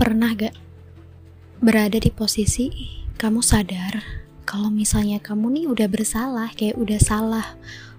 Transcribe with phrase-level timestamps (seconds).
[0.00, 0.56] Pernah gak
[1.60, 2.72] berada di posisi
[3.20, 4.00] kamu sadar
[4.48, 7.44] kalau misalnya kamu nih udah bersalah, kayak udah salah,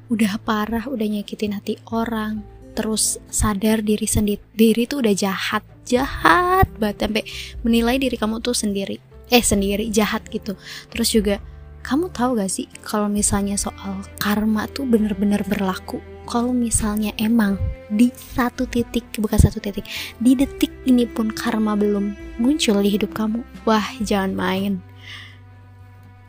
[0.09, 2.41] udah parah, udah nyakitin hati orang,
[2.73, 7.23] terus sadar diri sendiri diri tuh udah jahat, jahat banget sampai
[7.61, 8.97] menilai diri kamu tuh sendiri,
[9.29, 10.57] eh sendiri jahat gitu.
[10.89, 11.37] Terus juga
[11.85, 17.57] kamu tahu gak sih kalau misalnya soal karma tuh bener-bener berlaku kalau misalnya emang
[17.91, 19.83] di satu titik bukan satu titik
[20.21, 24.73] di detik ini pun karma belum muncul di hidup kamu wah jangan main.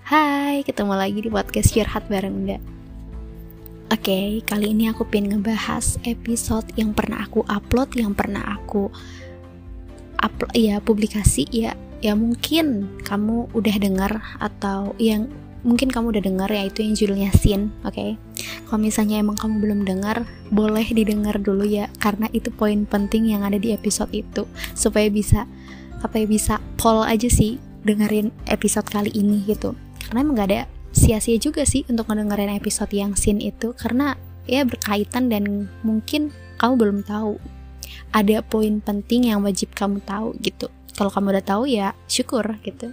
[0.02, 2.58] Hai ketemu lagi di podcast curhat bareng Unda
[3.92, 8.88] Oke okay, kali ini aku pengen ngebahas episode yang pernah aku upload yang pernah aku
[10.16, 11.76] upload ya publikasi ya.
[12.00, 15.28] Ya mungkin kamu udah dengar atau yang
[15.62, 17.94] mungkin kamu udah dengar ya itu yang judulnya Sin, oke?
[17.94, 18.10] Okay?
[18.66, 23.46] Kalau misalnya emang kamu belum dengar, boleh didengar dulu ya karena itu poin penting yang
[23.46, 25.46] ada di episode itu supaya bisa
[26.02, 29.78] apa ya bisa poll aja sih dengerin episode kali ini gitu.
[30.06, 30.60] Karena emang gak ada
[30.92, 36.74] sia-sia juga sih untuk ngedengerin episode yang Sin itu karena ya berkaitan dan mungkin kamu
[36.78, 37.38] belum tahu
[38.12, 40.68] ada poin penting yang wajib kamu tahu gitu.
[40.92, 42.92] Kalau kamu udah tahu ya syukur gitu.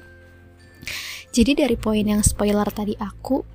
[1.30, 3.46] Jadi dari poin yang spoiler tadi aku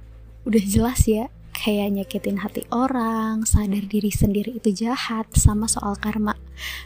[0.46, 6.36] udah jelas ya kayak nyakitin hati orang, sadar diri sendiri itu jahat, sama soal karma.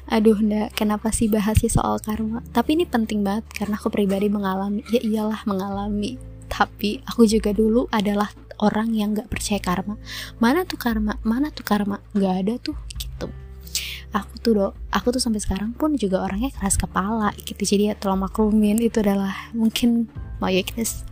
[0.06, 2.44] Aduh, ndak, kenapa sih bahasnya soal karma?
[2.54, 6.20] Tapi ini penting banget karena aku pribadi mengalami, ya iyalah mengalami.
[6.46, 8.30] Tapi aku juga dulu adalah
[8.62, 9.98] orang yang gak percaya karma.
[10.38, 11.18] Mana tuh karma?
[11.26, 11.98] Mana tuh karma?
[12.14, 12.76] Gak ada tuh.
[14.16, 17.60] Aku tuh do, aku tuh sampai sekarang pun juga orangnya keras kepala gitu.
[17.60, 20.08] Jadi ya tolong maklumin itu adalah mungkin
[20.46, 21.02] ya guys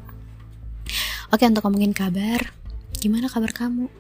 [1.35, 2.55] oke untuk ngomongin kabar
[3.03, 3.91] gimana kabar kamu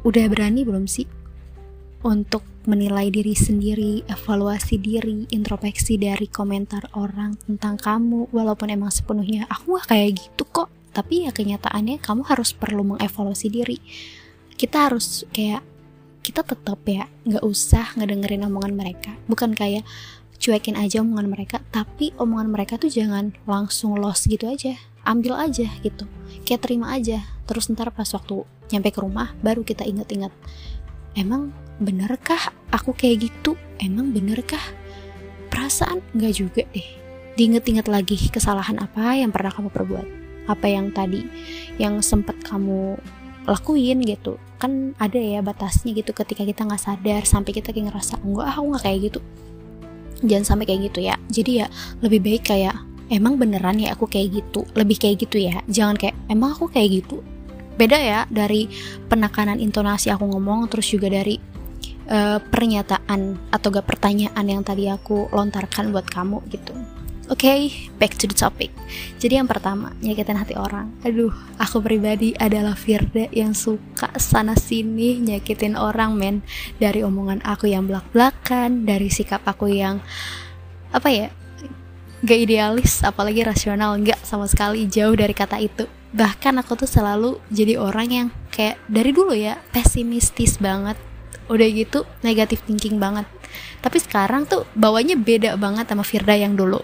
[0.00, 1.04] udah berani belum sih
[2.00, 9.44] untuk menilai diri sendiri, evaluasi diri, introspeksi dari komentar orang tentang kamu, walaupun emang sepenuhnya
[9.52, 13.76] aku gak kayak gitu kok, tapi ya kenyataannya kamu harus perlu mengevaluasi diri.
[14.56, 15.60] Kita harus kayak
[16.20, 19.84] kita tetap ya nggak usah ngedengerin omongan mereka, bukan kayak
[20.40, 24.76] cuekin aja omongan mereka tapi omongan mereka tuh jangan langsung lost gitu aja.
[25.04, 26.04] Ambil aja gitu.
[26.44, 27.24] Kayak terima aja.
[27.48, 30.30] Terus ntar pas waktu nyampe ke rumah baru kita inget-inget
[31.18, 31.50] emang
[31.80, 33.56] benerkah aku kayak gitu?
[33.80, 34.60] Emang benerkah?
[35.50, 36.88] Perasaan nggak juga deh.
[37.34, 40.06] Diinget-inget lagi kesalahan apa yang pernah kamu perbuat.
[40.46, 41.24] Apa yang tadi
[41.80, 42.98] yang sempat kamu
[43.50, 44.38] lakuin gitu.
[44.62, 48.64] Kan ada ya batasnya gitu ketika kita nggak sadar sampai kita kayak ngerasa enggak aku
[48.70, 49.20] nggak kayak gitu.
[50.22, 51.14] Jangan sampai kayak gitu ya.
[51.26, 51.66] Jadi ya
[51.98, 52.78] lebih baik kayak
[53.10, 54.62] emang beneran ya aku kayak gitu?
[54.78, 55.58] Lebih kayak gitu ya.
[55.66, 57.26] Jangan kayak emang aku kayak gitu?
[57.74, 58.70] Beda ya dari
[59.10, 61.40] penekanan intonasi aku ngomong terus juga dari
[62.12, 66.76] uh, pernyataan atau gak pertanyaan yang tadi aku lontarkan buat kamu gitu
[67.30, 68.74] okay, back to the topic.
[69.22, 70.90] Jadi yang pertama, nyakitin hati orang.
[71.06, 76.42] Aduh, aku pribadi adalah Firda yang suka sana sini nyakitin orang, men.
[76.82, 80.02] Dari omongan aku yang belak-belakan, dari sikap aku yang
[80.90, 81.28] apa ya?
[82.20, 85.88] Gak idealis, apalagi rasional, gak sama sekali jauh dari kata itu.
[86.10, 90.98] Bahkan aku tuh selalu jadi orang yang kayak dari dulu ya pesimistis banget.
[91.46, 93.24] Udah gitu negatif thinking banget.
[93.80, 96.82] Tapi sekarang tuh bawanya beda banget sama Firda yang dulu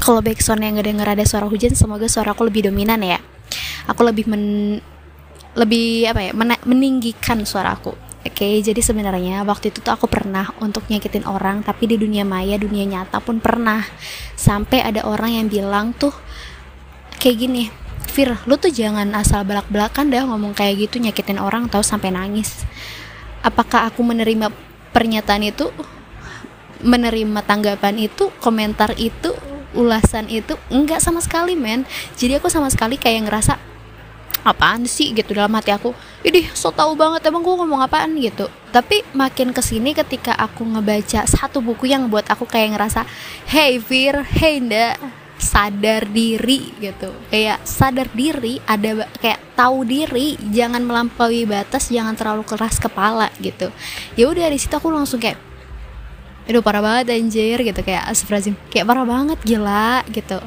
[0.00, 3.18] kalau backsound yang gak denger ada suara hujan semoga suara aku lebih dominan ya
[3.86, 4.78] aku lebih men
[5.54, 7.94] lebih apa ya men meninggikan suara aku
[8.24, 12.24] Oke, okay, jadi sebenarnya waktu itu tuh aku pernah untuk nyakitin orang, tapi di dunia
[12.24, 13.84] maya, dunia nyata pun pernah.
[14.32, 16.08] Sampai ada orang yang bilang tuh
[17.20, 17.68] kayak gini,
[18.08, 22.64] Fir, lu tuh jangan asal belak-belakan dah ngomong kayak gitu nyakitin orang tahu sampai nangis.
[23.44, 24.48] Apakah aku menerima
[24.96, 25.68] pernyataan itu?
[26.80, 29.36] Menerima tanggapan itu, komentar itu
[29.74, 31.84] ulasan itu enggak sama sekali men.
[32.16, 33.74] Jadi aku sama sekali kayak ngerasa
[34.44, 35.10] apaan sih?
[35.16, 35.96] gitu dalam hati aku.
[36.22, 38.14] Ini so tau banget emang gue ngomong apaan?
[38.20, 38.46] gitu.
[38.70, 43.08] Tapi makin ke sini ketika aku ngebaca satu buku yang buat aku kayak ngerasa
[43.48, 44.94] hey Fir hey nda
[45.40, 47.10] sadar diri gitu.
[47.32, 53.72] Kayak sadar diri ada kayak tahu diri jangan melampaui batas jangan terlalu keras kepala gitu.
[54.14, 55.53] Ya udah dari situ aku langsung kayak
[56.44, 57.80] aduh parah banget anjir gitu.
[57.80, 58.56] Kayak astagfirullahaladzim.
[58.68, 60.38] Kayak parah banget gila gitu.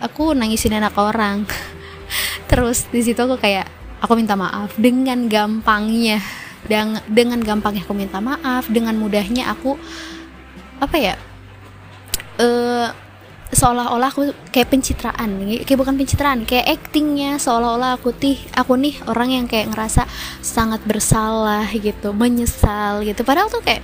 [0.00, 1.46] Aku nangisin anak orang.
[2.50, 3.68] Terus di situ aku kayak
[4.02, 6.18] aku minta maaf dengan gampangnya.
[6.66, 9.80] Dan dengan gampangnya aku minta maaf dengan mudahnya aku
[10.80, 11.14] apa ya
[12.40, 12.88] uh,
[13.50, 15.42] seolah-olah aku kayak pencitraan.
[15.66, 20.06] Kayak bukan pencitraan kayak actingnya seolah-olah aku tih aku nih orang yang kayak ngerasa
[20.40, 23.26] sangat bersalah gitu menyesal gitu.
[23.26, 23.82] Padahal tuh kayak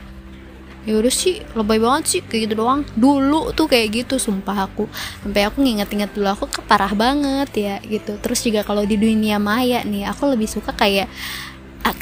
[0.86, 2.86] ya udah sih lebay banget sih kayak gitu doang.
[2.94, 4.86] Dulu tuh kayak gitu sumpah aku.
[5.20, 8.16] Sampai aku nginget-inget dulu aku keparah banget ya gitu.
[8.22, 11.10] Terus juga kalau di dunia maya nih aku lebih suka kayak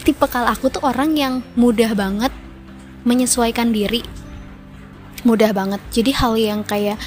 [0.04, 2.30] tipe kalau aku tuh orang yang mudah banget
[3.08, 4.04] menyesuaikan diri.
[5.24, 5.80] Mudah banget.
[5.88, 7.00] Jadi hal yang kayak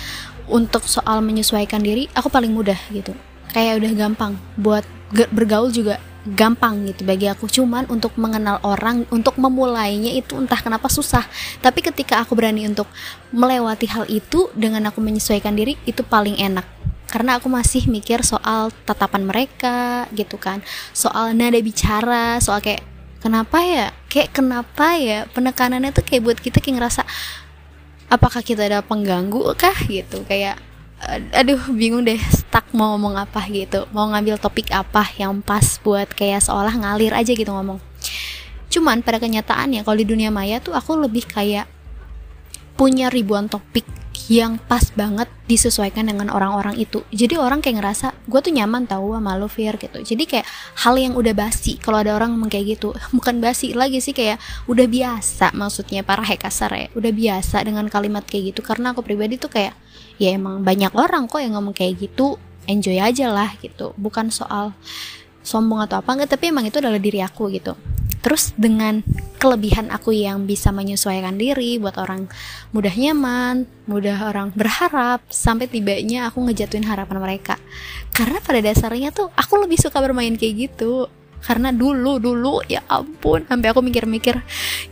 [0.49, 3.13] untuk soal menyesuaikan diri aku paling mudah gitu.
[3.53, 4.81] Kayak udah gampang buat
[5.13, 6.01] bergaul juga
[6.35, 7.47] gampang gitu bagi aku.
[7.47, 11.23] Cuman untuk mengenal orang untuk memulainya itu entah kenapa susah.
[11.63, 12.89] Tapi ketika aku berani untuk
[13.31, 16.65] melewati hal itu dengan aku menyesuaikan diri itu paling enak.
[17.07, 20.59] Karena aku masih mikir soal tatapan mereka gitu kan.
[20.91, 22.83] Soal nada bicara soal kayak
[23.23, 23.87] kenapa ya?
[24.11, 25.23] Kayak kenapa ya?
[25.31, 27.07] Penekanannya tuh kayak buat kita kayak ngerasa
[28.11, 29.75] apakah kita ada pengganggu kah?
[29.87, 30.27] gitu.
[30.27, 30.66] Kayak
[31.33, 33.85] aduh bingung deh stuck mau ngomong apa gitu.
[33.93, 37.77] Mau ngambil topik apa yang pas buat kayak seolah ngalir aja gitu ngomong.
[38.67, 41.69] Cuman pada kenyataannya kalau di dunia maya tuh aku lebih kayak
[42.77, 43.85] punya ribuan topik
[44.27, 46.99] yang pas banget disesuaikan dengan orang-orang itu.
[47.15, 50.03] Jadi orang kayak ngerasa gue tuh nyaman tau sama lo Fir gitu.
[50.03, 50.45] Jadi kayak
[50.83, 52.91] hal yang udah basi kalau ada orang ngomong kayak gitu.
[53.15, 58.27] Bukan basi lagi sih kayak udah biasa maksudnya para hekasar ya udah biasa dengan kalimat
[58.27, 58.61] kayak gitu.
[58.65, 59.77] Karena aku pribadi tuh kayak
[60.17, 62.37] ya emang banyak orang kok yang ngomong kayak gitu.
[62.67, 63.95] Enjoy aja lah gitu.
[63.95, 64.75] Bukan soal
[65.39, 67.79] sombong atau apa enggak tapi emang itu adalah diri aku gitu.
[68.19, 68.99] Terus dengan
[69.39, 72.27] kelebihan aku yang bisa menyesuaikan diri buat orang
[72.75, 77.55] mudah nyaman mudah orang berharap sampai tibanya aku ngejatuhin harapan mereka.
[78.11, 81.07] Karena pada dasarnya tuh aku lebih suka bermain kayak gitu.
[81.39, 84.43] Karena dulu dulu ya ampun sampai aku mikir-mikir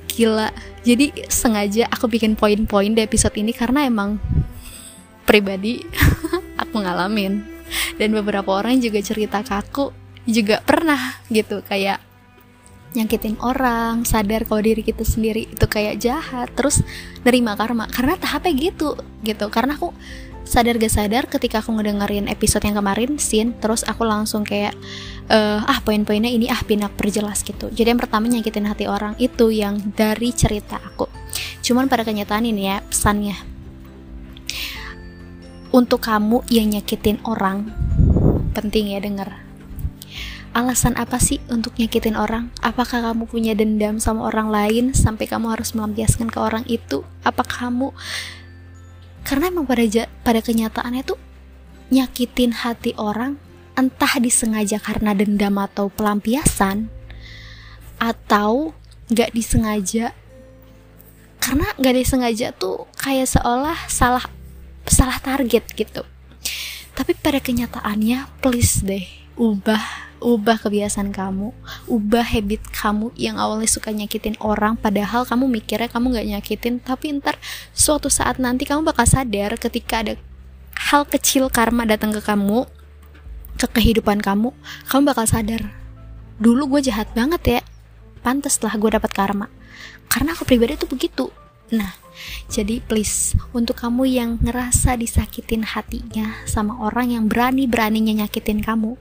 [0.07, 0.55] gila.
[0.87, 4.21] Jadi sengaja aku bikin poin-poin di episode ini karena emang
[5.25, 5.83] pribadi
[6.61, 7.43] aku ngalamin.
[7.97, 9.91] Dan beberapa orang juga cerita ke aku
[10.25, 12.01] juga pernah gitu kayak
[12.95, 16.79] nyakitin orang sadar kalau diri kita sendiri itu kayak jahat terus
[17.27, 17.89] nerima karma.
[17.91, 18.95] Karena tahapnya gitu
[19.25, 19.45] gitu.
[19.51, 19.91] Karena aku
[20.45, 24.77] sadar gak sadar ketika aku ngedengerin episode yang kemarin scene terus aku langsung kayak
[25.27, 27.73] uh, ah poin-poinnya ini ah pinak perjelas gitu.
[27.73, 31.09] Jadi yang pertama nyakitin hati orang itu yang dari cerita aku.
[31.65, 33.54] Cuman pada kenyataan ini ya pesannya
[35.75, 37.75] untuk kamu yang nyakitin orang
[38.55, 39.43] penting ya denger
[40.55, 42.47] alasan apa sih untuk nyakitin orang?
[42.63, 47.03] Apakah kamu punya dendam sama orang lain sampai kamu harus melampiaskan ke orang itu?
[47.27, 47.91] Apa kamu
[49.27, 49.83] karena emang pada
[50.23, 51.19] pada kenyataannya tuh
[51.91, 53.35] nyakitin hati orang
[53.75, 56.87] entah disengaja karena dendam atau pelampiasan
[57.99, 58.71] atau
[59.11, 60.15] nggak disengaja
[61.43, 64.23] karena nggak disengaja tuh kayak seolah salah
[64.87, 66.03] salah target gitu.
[66.95, 69.03] Tapi pada kenyataannya please deh
[69.35, 69.83] ubah
[70.23, 71.51] ubah kebiasaan kamu
[71.91, 77.11] ubah habit kamu yang awalnya suka nyakitin orang padahal kamu mikirnya kamu gak nyakitin tapi
[77.19, 77.35] ntar
[77.75, 80.15] suatu saat nanti kamu bakal sadar ketika ada
[80.87, 82.63] hal kecil karma datang ke kamu
[83.59, 84.55] ke kehidupan kamu
[84.87, 85.67] kamu bakal sadar
[86.39, 87.61] dulu gue jahat banget ya
[88.25, 89.45] pantas lah gue dapat karma.
[90.09, 91.29] Karena aku pribadi tuh begitu.
[91.69, 91.93] Nah,
[92.47, 98.95] jadi please untuk kamu yang ngerasa disakitin hatinya sama orang yang berani-beraninya nyakitin kamu,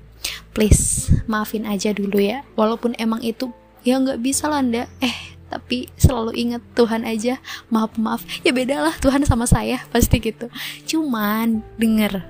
[0.56, 2.42] please maafin aja dulu ya.
[2.58, 3.52] Walaupun emang itu
[3.84, 7.38] ya nggak bisa lah anda, eh tapi selalu ingat Tuhan aja.
[7.70, 8.26] Maaf maaf.
[8.42, 10.50] Ya beda lah Tuhan sama saya pasti gitu.
[10.88, 12.26] Cuman denger.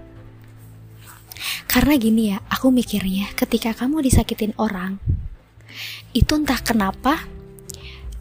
[1.66, 5.00] Karena gini ya aku mikirnya ketika kamu disakitin orang
[6.14, 7.26] itu entah kenapa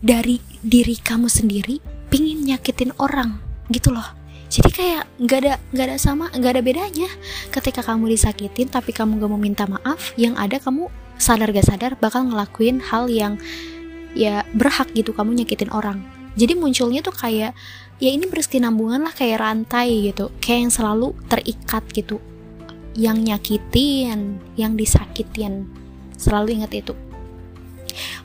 [0.02, 1.78] dari diri kamu sendiri
[2.14, 3.42] pingin nyakitin orang
[3.74, 4.06] gitu loh.
[4.54, 7.10] Jadi kayak nggak ada nggak ada sama nggak ada bedanya.
[7.50, 11.92] Ketika kamu disakitin tapi kamu gak mau minta maaf yang ada kamu sadar gak sadar
[11.98, 13.42] bakal ngelakuin hal yang
[14.14, 16.06] ya berhak gitu kamu nyakitin orang.
[16.38, 17.58] Jadi munculnya tuh kayak
[17.98, 20.30] ya ini berkesinambungan lah kayak rantai gitu.
[20.38, 22.22] Kayak yang selalu terikat gitu.
[22.94, 25.66] Yang nyakitin yang disakitin.
[26.14, 26.94] Selalu ingat itu.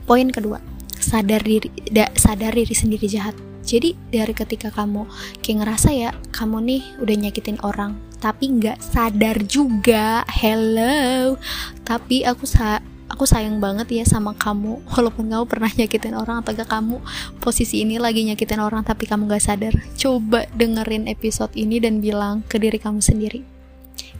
[0.05, 0.61] Poin kedua
[0.93, 5.05] sadar diri da, sadar diri sendiri jahat jadi dari ketika kamu
[5.45, 11.39] kayak ngerasa ya kamu nih udah nyakitin orang tapi nggak sadar juga hello.
[11.87, 14.83] Tapi aku sa aku sayang banget ya sama kamu.
[14.91, 16.99] Walaupun kamu pernah nyakitin orang atau gak kamu
[17.39, 19.73] posisi ini lagi nyakitin orang tapi kamu gak sadar.
[19.95, 23.41] Coba dengerin episode ini dan bilang ke diri kamu sendiri.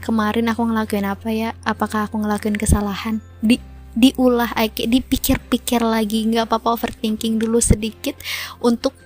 [0.00, 1.52] Kemarin aku ngelakuin apa ya?
[1.60, 3.20] Apakah aku ngelakuin kesalahan?
[3.44, 3.60] Di
[3.92, 6.24] diulah dipikir-pikir lagi.
[6.24, 8.16] Nggak apa-apa overthinking dulu sedikit
[8.64, 8.96] untuk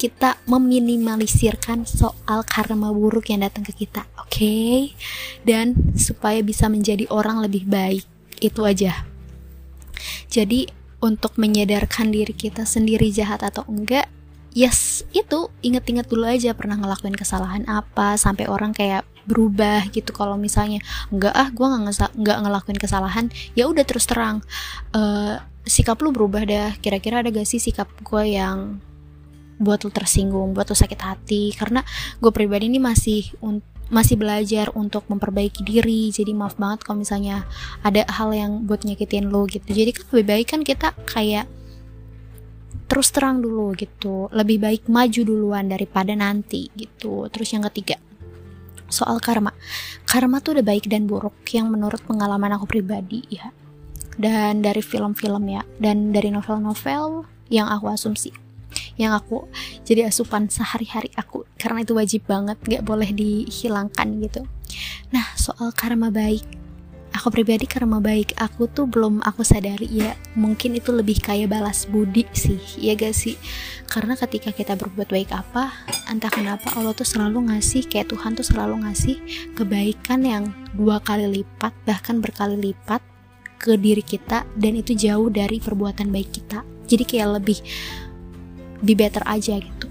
[0.00, 4.32] kita meminimalisirkan soal karma buruk yang datang ke kita, oke?
[4.32, 4.96] Okay?
[5.44, 8.08] Dan supaya bisa menjadi orang lebih baik,
[8.40, 9.04] itu aja.
[10.32, 10.72] Jadi,
[11.04, 14.08] untuk menyadarkan diri kita sendiri jahat atau enggak,
[14.56, 20.34] yes itu inget-inget dulu aja pernah ngelakuin kesalahan apa sampai orang kayak berubah gitu kalau
[20.34, 24.42] misalnya enggak ah gue nggak nggak ngelakuin kesalahan ya udah terus terang
[24.90, 28.82] uh, sikap lu berubah dah kira-kira ada gak sih sikap gue yang
[29.60, 31.52] buat lu tersinggung buat lu sakit hati.
[31.52, 31.84] Karena
[32.18, 33.36] gue pribadi ini masih
[33.92, 36.08] masih belajar untuk memperbaiki diri.
[36.08, 37.44] Jadi maaf banget kalau misalnya
[37.84, 39.68] ada hal yang buat nyakitin lo gitu.
[39.68, 41.46] Jadi kan lebih baik kan kita kayak
[42.88, 44.32] terus terang dulu gitu.
[44.32, 47.28] Lebih baik maju duluan daripada nanti gitu.
[47.28, 48.00] Terus yang ketiga
[48.90, 49.54] soal karma.
[50.08, 53.52] Karma tuh udah baik dan buruk yang menurut pengalaman aku pribadi ya.
[54.18, 55.62] Dan dari film-film ya.
[55.78, 58.49] Dan dari novel-novel yang aku asumsi
[59.00, 59.48] yang aku
[59.88, 61.48] jadi asupan sehari-hari aku.
[61.56, 64.44] Karena itu wajib banget gak boleh dihilangkan gitu.
[65.16, 66.44] Nah soal karma baik.
[67.10, 70.14] Aku pribadi karma baik aku tuh belum aku sadari ya.
[70.38, 73.34] Mungkin itu lebih kayak balas budi sih ya gak sih?
[73.90, 75.74] Karena ketika kita berbuat baik apa
[76.06, 79.16] entah kenapa Allah tuh selalu ngasih kayak Tuhan tuh selalu ngasih
[79.58, 80.44] kebaikan yang
[80.76, 83.02] dua kali lipat bahkan berkali lipat
[83.60, 86.64] ke diri kita dan itu jauh dari perbuatan baik kita.
[86.88, 87.58] Jadi kayak lebih
[88.84, 89.86] be better aja gitu.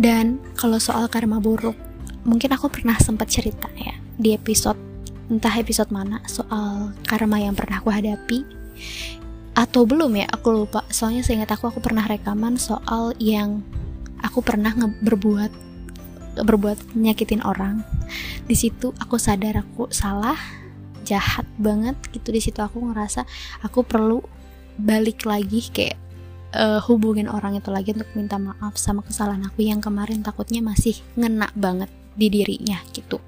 [0.00, 1.76] Dan kalau soal karma buruk
[2.24, 4.76] mungkin aku pernah sempat cerita ya di episode
[5.30, 8.42] entah episode mana soal karma yang pernah aku hadapi.
[9.54, 10.82] Atau belum ya aku lupa.
[10.90, 13.62] Soalnya seingat aku aku pernah rekaman soal yang
[14.18, 15.52] aku pernah berbuat
[16.42, 17.86] berbuat nyakitin orang.
[18.46, 20.38] Di situ aku sadar aku salah
[21.06, 22.34] jahat banget gitu.
[22.34, 23.22] Di situ aku ngerasa
[23.62, 24.22] aku perlu
[24.80, 26.09] balik lagi kayak
[26.54, 30.98] uh, hubungin orang itu lagi untuk minta maaf sama kesalahan aku yang kemarin takutnya masih
[31.14, 33.22] ngena banget di dirinya gitu.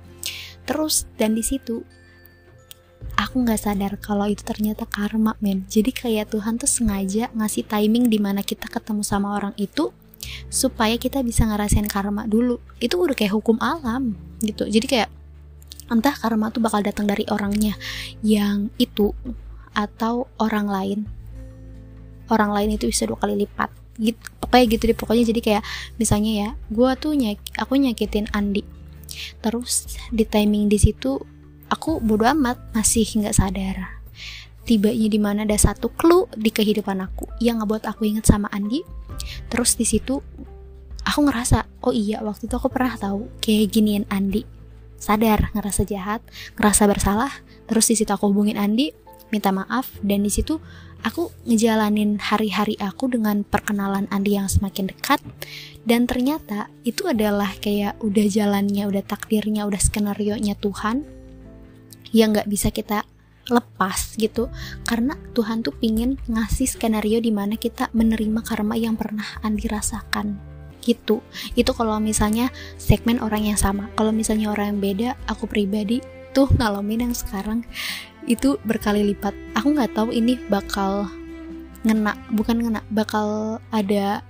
[0.66, 1.82] Terus dan di situ
[3.18, 5.66] aku nggak sadar kalau itu ternyata karma men.
[5.66, 9.90] Jadi kayak Tuhan tuh sengaja ngasih timing di mana kita ketemu sama orang itu
[10.52, 12.62] supaya kita bisa ngerasain karma dulu.
[12.78, 14.66] Itu udah kayak hukum alam gitu.
[14.66, 15.10] Jadi kayak
[15.90, 17.74] entah karma tuh bakal datang dari orangnya
[18.24, 19.12] yang itu
[19.72, 21.00] atau orang lain
[22.30, 23.70] orang lain itu bisa dua kali lipat.
[23.98, 24.20] Gitu
[24.52, 25.62] pokoknya gitu deh pokoknya jadi kayak
[25.96, 28.60] misalnya ya gue tuh nyak aku nyakitin Andi.
[29.40, 31.16] Terus di timing di situ
[31.72, 33.76] aku bodo amat masih nggak sadar.
[34.68, 38.84] Tibanya di mana ada satu clue di kehidupan aku yang ngebuat aku inget sama Andi.
[39.48, 40.20] Terus di situ
[41.02, 44.44] aku ngerasa oh iya waktu itu aku pernah tahu kayak ginian Andi.
[45.00, 46.20] Sadar ngerasa jahat
[46.60, 47.32] ngerasa bersalah.
[47.64, 48.92] Terus di situ aku hubungin Andi
[49.32, 50.60] minta maaf dan di situ
[51.02, 55.18] aku ngejalanin hari-hari aku dengan perkenalan Andi yang semakin dekat.
[55.82, 61.02] Dan ternyata itu adalah kayak udah jalannya udah takdirnya udah skenario nya Tuhan
[62.14, 63.02] yang nggak bisa kita
[63.50, 64.46] lepas gitu.
[64.86, 70.38] Karena Tuhan tuh pingin ngasih skenario di mana kita menerima karma yang pernah Andi rasakan.
[70.82, 71.18] Gitu.
[71.58, 73.90] Itu kalau misalnya segmen orang yang sama.
[73.98, 75.98] Kalau misalnya orang yang beda aku pribadi
[76.32, 77.60] tuh ngalamin yang sekarang
[78.26, 79.34] itu berkali lipat.
[79.58, 81.10] Aku nggak tahu ini bakal
[81.82, 84.22] ngena bukan ngena bakal ada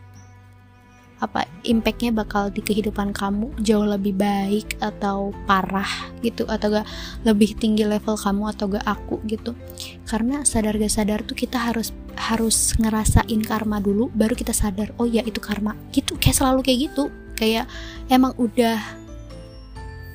[1.22, 6.88] apa impactnya bakal di kehidupan kamu jauh lebih baik atau parah gitu atau gak
[7.22, 9.54] lebih tinggi level kamu atau gak aku gitu.
[10.02, 15.06] Karena sadar gak sadar tuh kita harus harus ngerasain karma dulu baru kita sadar oh
[15.06, 15.78] ya itu karma.
[15.94, 17.06] Gitu kayak selalu kayak gitu.
[17.38, 17.70] Kayak
[18.10, 18.82] emang udah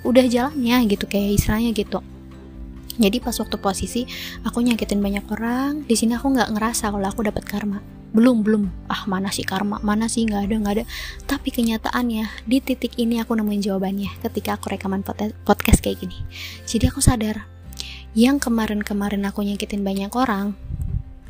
[0.04, 2.04] udah jalannya gitu kayak istilahnya gitu
[2.98, 4.02] jadi pas waktu posisi
[4.42, 7.80] aku nyakitin banyak orang di sini aku nggak ngerasa kalau aku dapat karma.
[8.12, 8.90] Belum belum.
[8.90, 9.78] Ah mana sih karma?
[9.86, 10.26] Mana sih?
[10.26, 10.86] Nggak ada nggak ada.
[11.30, 15.06] Tapi kenyataannya di titik ini aku nemuin jawabannya ketika aku rekaman
[15.46, 16.18] podcast kayak gini.
[16.66, 17.46] Jadi aku sadar
[18.18, 20.58] yang kemarin-kemarin aku nyakitin banyak orang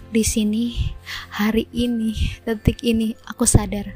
[0.08, 0.72] di sini
[1.36, 2.16] hari ini
[2.48, 3.92] detik ini aku sadar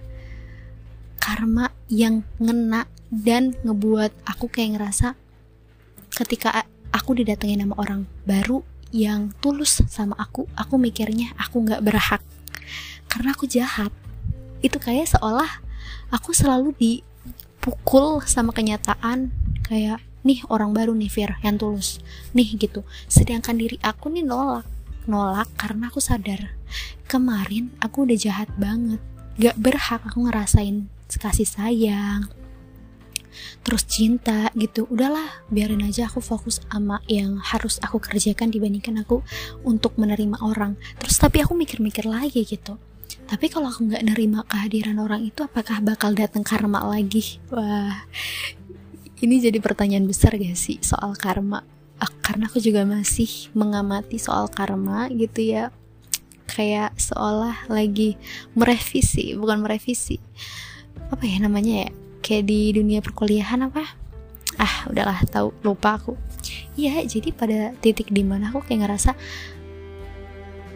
[1.23, 5.15] karma yang ngena dan ngebuat aku kayak ngerasa
[6.11, 10.45] ketika aku didatengin sama orang baru yang tulus sama aku.
[10.55, 12.21] Aku mikirnya aku nggak berhak.
[13.07, 13.91] Karena aku jahat.
[14.61, 15.63] Itu kayak seolah
[16.13, 19.31] aku selalu dipukul sama kenyataan
[19.65, 22.03] kayak nih orang baru nih Fir yang tulus.
[22.35, 22.85] Nih gitu.
[23.07, 24.67] Sedangkan diri aku nih nolak.
[25.09, 26.53] Nolak karena aku sadar
[27.09, 29.01] kemarin aku udah jahat banget.
[29.39, 32.40] Gak berhak aku ngerasain kasih sayang
[33.65, 34.87] terus cinta gitu.
[34.89, 39.23] Udahlah biarin aja aku fokus sama yang harus aku kerjakan dibandingkan aku
[39.65, 40.79] untuk menerima orang.
[41.01, 42.77] Terus tapi aku mikir-mikir lagi gitu.
[43.27, 47.39] Tapi kalau aku nggak nerima kehadiran orang itu apakah bakal datang karma lagi?
[47.51, 48.07] Wah
[49.21, 51.61] ini jadi pertanyaan besar gak sih soal karma?
[52.25, 55.69] Karena aku juga masih mengamati soal karma gitu ya.
[56.49, 58.17] Kayak seolah lagi
[58.57, 60.17] merevisi bukan merevisi.
[61.13, 63.83] Apa ya namanya ya kayak di dunia perkuliahan apa
[64.57, 66.13] ah udahlah tahu lupa aku
[66.77, 69.11] iya jadi pada titik di mana aku kayak ngerasa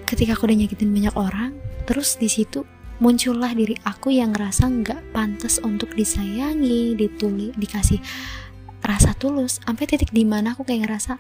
[0.09, 1.53] ketika aku udah nyakitin banyak orang
[1.85, 2.65] terus di situ
[2.99, 7.99] muncullah diri aku yang ngerasa nggak pantas untuk disayangi, dituli, dikasih
[8.79, 9.59] rasa tulus.
[9.63, 11.19] Sampai titik di mana aku kayak ngerasa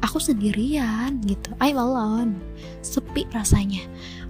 [0.00, 1.52] aku sendirian gitu.
[1.60, 2.40] I'm alone,
[2.80, 3.84] sepi rasanya.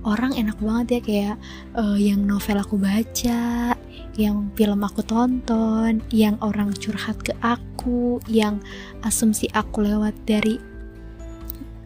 [0.06, 1.36] Orang enak banget ya kayak
[1.78, 3.74] uh, yang novel aku baca,
[4.16, 8.64] yang film aku tonton, yang orang curhat ke aku, yang
[9.04, 10.56] asumsi aku lewat dari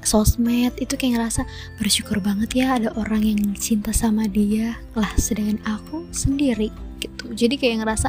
[0.01, 1.45] sosmed itu kayak ngerasa
[1.77, 6.73] bersyukur banget ya ada orang yang cinta sama dia lah sedangkan aku sendiri
[7.05, 7.33] gitu.
[7.37, 8.09] Jadi kayak ngerasa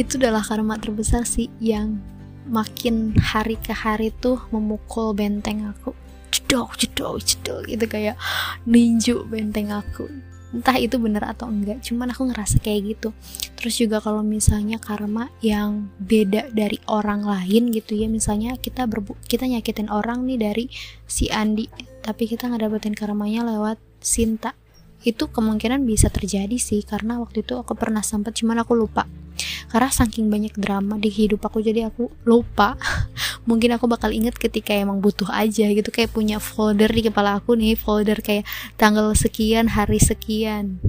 [0.00, 2.00] itu adalah karma terbesar sih yang
[2.48, 5.92] makin hari ke hari tuh memukul benteng aku.
[6.32, 8.16] Jedok jedok jedok gitu kayak
[8.64, 10.08] ninju benteng aku
[10.56, 13.08] entah itu bener atau enggak cuman aku ngerasa kayak gitu.
[13.60, 19.20] Terus juga kalau misalnya karma yang beda dari orang lain gitu ya misalnya kita berbu
[19.28, 20.64] kita nyakitin orang nih dari
[21.04, 21.68] si Andi
[22.00, 24.54] tapi kita nggak dapetin karmanya lewat Sinta
[25.06, 29.06] itu kemungkinan bisa terjadi sih karena waktu itu aku pernah sempet cuman aku lupa.
[29.70, 32.74] Karena saking banyak drama di hidup aku jadi aku lupa.
[33.48, 37.54] Mungkin aku bakal inget ketika emang butuh aja gitu kayak punya folder di kepala aku
[37.54, 38.42] nih folder kayak
[38.74, 40.82] tanggal sekian hari sekian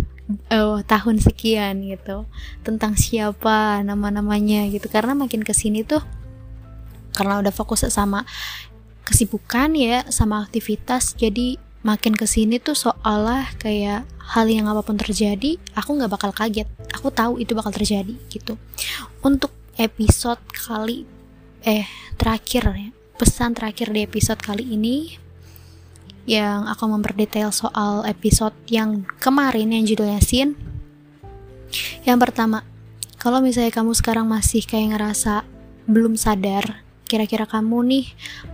[0.49, 2.25] oh, tahun sekian gitu.
[2.65, 4.89] Tentang siapa nama-namanya gitu.
[4.89, 6.01] Karena makin ke sini tuh
[7.17, 8.29] karena udah fokus sama
[9.01, 11.57] kesibukan ya sama aktivitas jadi
[11.87, 14.03] makin ke sini tuh seolah kayak
[14.35, 16.67] hal yang apa pun terjadi aku nggak bakal kaget.
[16.91, 18.59] Aku tahu itu bakal terjadi gitu.
[19.23, 21.07] Untuk episode kali
[21.63, 21.87] eh
[22.19, 25.17] terakhir ya pesan terakhir di episode kali ini
[26.27, 30.53] yang akan memperdetail soal episode yang kemarin yang judulnya Sin
[32.05, 32.61] yang pertama
[33.17, 35.43] kalau misalnya kamu sekarang masih kayak ngerasa
[35.89, 38.05] belum sadar kira-kira kamu nih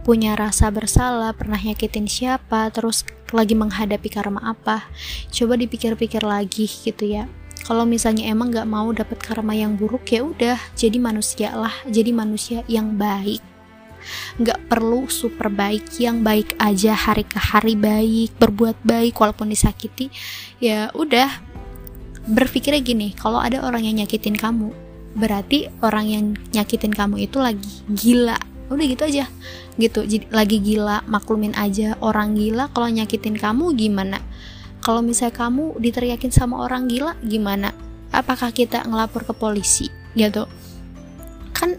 [0.05, 4.85] punya rasa bersalah pernah nyakitin siapa terus lagi menghadapi karma apa?
[5.33, 7.25] Coba dipikir-pikir lagi gitu ya.
[7.63, 12.11] Kalau misalnya emang nggak mau dapat karma yang buruk ya udah jadi manusia lah jadi
[12.13, 13.41] manusia yang baik.
[14.37, 20.13] Nggak perlu super baik yang baik aja hari ke hari baik berbuat baik walaupun disakiti
[20.61, 21.51] ya udah.
[22.23, 24.71] Berpikirnya gini kalau ada orang yang nyakitin kamu
[25.13, 28.37] berarti orang yang nyakitin kamu itu lagi gila.
[28.69, 29.25] Udah gitu aja.
[29.77, 30.01] Gitu.
[30.05, 32.69] Jadi lagi gila maklumin aja orang gila.
[32.73, 34.17] Kalau nyakitin kamu gimana?
[34.83, 37.71] Kalau misalnya kamu diteriakin sama orang gila gimana?
[38.09, 39.87] Apakah kita ngelapor ke polisi?
[40.17, 40.45] Gitu.
[41.53, 41.77] Kan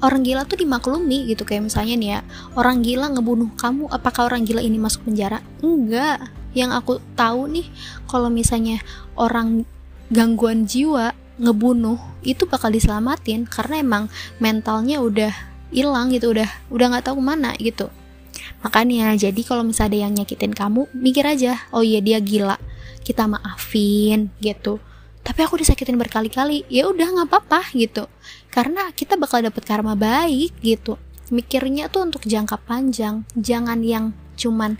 [0.00, 1.42] orang gila tuh dimaklumi gitu.
[1.42, 2.20] Kayak misalnya nih ya
[2.54, 5.42] orang gila ngebunuh kamu apakah orang gila ini masuk penjara?
[5.60, 6.30] Enggak.
[6.56, 7.66] Yang aku tahu nih
[8.08, 8.80] kalau misalnya
[9.18, 9.68] orang
[10.08, 14.04] gangguan jiwa ngebunuh itu bakal diselamatin karena emang
[14.40, 15.32] mentalnya udah
[15.70, 17.92] hilang gitu udah udah nggak tahu ke mana gitu
[18.64, 22.58] Makanya jadi kalau misalnya ada yang nyakitin kamu, mikir aja, oh iya dia gila,
[23.06, 24.82] kita maafin gitu.
[25.22, 28.10] Tapi aku disakitin berkali-kali, ya udah nggak apa-apa gitu.
[28.50, 30.98] Karena kita bakal dapet karma baik gitu.
[31.30, 34.78] Mikirnya tuh untuk jangka panjang, jangan yang cuman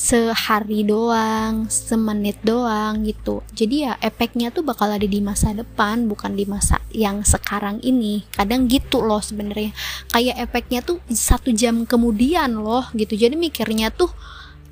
[0.00, 3.44] sehari doang, semenit doang gitu.
[3.52, 8.24] Jadi ya efeknya tuh bakal ada di masa depan, bukan di masa yang sekarang ini.
[8.32, 9.76] Kadang gitu loh sebenarnya.
[10.08, 13.12] Kayak efeknya tuh satu jam kemudian loh gitu.
[13.12, 14.08] Jadi mikirnya tuh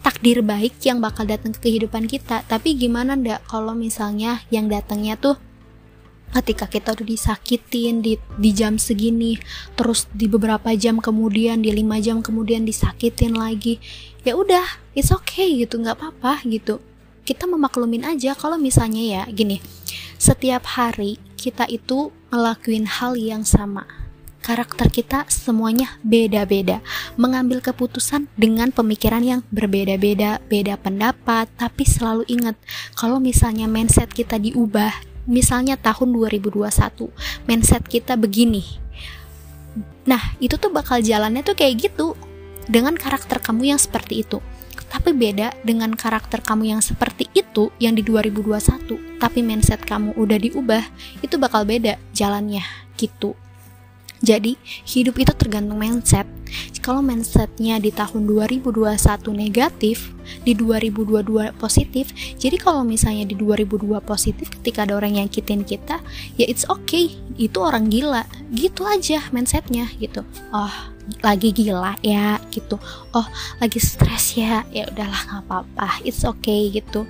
[0.01, 2.41] takdir baik yang bakal datang ke kehidupan kita.
[2.49, 5.37] Tapi gimana ndak kalau misalnya yang datangnya tuh
[6.29, 9.41] ketika kita udah disakitin di, di jam segini
[9.75, 13.81] terus di beberapa jam kemudian di lima jam kemudian disakitin lagi
[14.29, 16.85] ya udah it's okay gitu nggak apa-apa gitu.
[17.25, 19.61] Kita memaklumin aja kalau misalnya ya gini
[20.17, 23.87] setiap hari kita itu ngelakuin hal yang sama.
[24.38, 26.81] Karakter kita semuanya beda-beda.
[27.21, 32.57] Mengambil keputusan dengan pemikiran yang berbeda-beda beda pendapat tapi selalu ingat
[32.97, 36.64] kalau misalnya mindset kita diubah misalnya tahun 2021
[37.45, 38.64] mindset kita begini.
[40.09, 42.17] Nah itu tuh bakal jalannya tuh kayak gitu
[42.67, 44.41] dengan karakter kamu yang seperti itu.
[44.88, 50.38] Tapi beda dengan karakter kamu yang seperti itu yang di 2021 tapi mindset kamu udah
[50.41, 50.81] diubah
[51.21, 52.64] itu bakal beda jalannya
[52.97, 53.37] gitu
[54.18, 56.26] jadi hidup itu tergantung mindset.
[56.83, 58.96] Kalau mindsetnya di tahun 2021
[59.37, 62.09] negatif di 2022 positif
[62.40, 66.00] jadi kalau misalnya di 2002 positif ketika ada orang yang nyakitin kita
[66.40, 67.14] ya it's okay.
[67.38, 68.26] Itu orang gila.
[68.50, 70.24] Gitu aja mindsetnya gitu.
[70.50, 70.72] Oh
[71.22, 72.81] lagi gila ya gitu.
[73.14, 73.26] Oh
[73.62, 76.02] lagi stres ya ya udahlah nggak apa-apa.
[76.02, 77.07] It's okay gitu.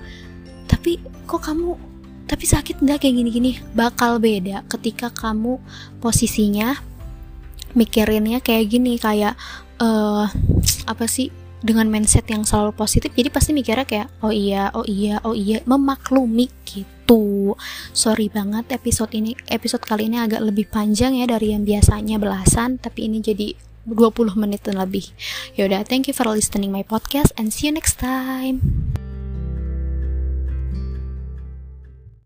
[0.69, 1.89] Tapi kok kamu
[2.29, 3.57] tapi sakit enggak kayak gini-gini?
[3.73, 5.57] Bakal beda ketika kamu
[5.97, 6.88] posisinya
[7.73, 9.37] mikirinnya kayak gini kayak
[9.81, 10.25] uh,
[10.85, 11.29] apa sih
[11.59, 15.59] dengan mindset yang selalu positif jadi pasti mikirnya kayak oh iya oh iya oh iya
[15.67, 17.55] memaklumi gitu.
[17.91, 22.79] Sorry banget episode ini episode kali ini agak lebih panjang ya dari yang biasanya belasan
[22.79, 23.57] tapi ini jadi
[23.89, 25.09] 20 menit dan lebih.
[25.59, 28.61] Yaudah thank you for listening my podcast and see you next time